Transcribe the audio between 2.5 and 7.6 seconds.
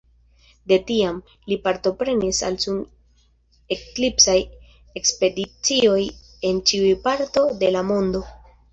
sun-eklipsaj ekspedicioj en ĉiuj parto